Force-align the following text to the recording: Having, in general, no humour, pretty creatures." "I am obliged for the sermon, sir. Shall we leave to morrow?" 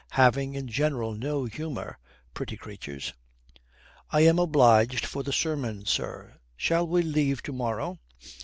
Having, 0.13 0.55
in 0.55 0.67
general, 0.67 1.13
no 1.13 1.45
humour, 1.45 1.99
pretty 2.33 2.57
creatures." 2.57 3.13
"I 4.09 4.21
am 4.21 4.39
obliged 4.39 5.05
for 5.05 5.21
the 5.21 5.31
sermon, 5.31 5.85
sir. 5.85 6.39
Shall 6.57 6.87
we 6.87 7.03
leave 7.03 7.43
to 7.43 7.53
morrow?" 7.53 7.99